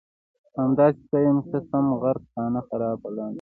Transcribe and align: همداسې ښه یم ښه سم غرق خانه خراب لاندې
همداسې 0.61 1.01
ښه 1.07 1.17
یم 1.25 1.37
ښه 1.47 1.59
سم 1.69 1.85
غرق 2.01 2.23
خانه 2.31 2.61
خراب 2.67 2.99
لاندې 3.15 3.29